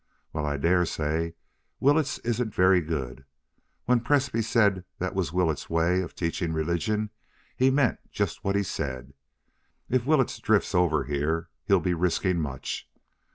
Well, 0.33 0.47
I 0.47 0.57
dare 0.57 0.83
say 0.87 1.35
Willetts 1.79 2.17
isn't 2.23 2.55
very 2.55 2.81
good. 2.81 3.23
When 3.85 3.99
Presbrey 3.99 4.41
said 4.41 4.83
that 4.97 5.13
was 5.13 5.31
Willetts's 5.31 5.69
way 5.69 6.01
of 6.01 6.15
teaching 6.15 6.53
religion 6.53 7.11
he 7.55 7.69
meant 7.69 7.99
just 8.09 8.43
what 8.43 8.55
he 8.55 8.63
said. 8.63 9.13
If 9.89 10.07
Willetts 10.07 10.39
drifts 10.39 10.73
over 10.73 11.03
here 11.03 11.49
he'll 11.65 11.79
be 11.81 11.93
risking 11.93 12.39
much.... 12.41 12.89